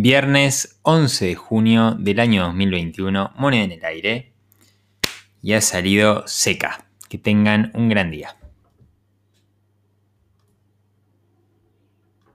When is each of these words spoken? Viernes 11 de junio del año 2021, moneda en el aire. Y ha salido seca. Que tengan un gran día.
Viernes 0.00 0.78
11 0.82 1.26
de 1.26 1.34
junio 1.34 1.96
del 1.98 2.20
año 2.20 2.44
2021, 2.44 3.32
moneda 3.34 3.64
en 3.64 3.72
el 3.72 3.84
aire. 3.84 4.32
Y 5.42 5.54
ha 5.54 5.60
salido 5.60 6.22
seca. 6.28 6.86
Que 7.08 7.18
tengan 7.18 7.72
un 7.74 7.88
gran 7.88 8.12
día. 8.12 8.36